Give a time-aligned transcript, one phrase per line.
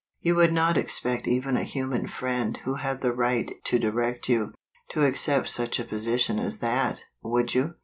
[0.19, 4.51] You would not expect even a human friend who had the right to direct you,
[4.89, 7.75] to accept such a position as that, would you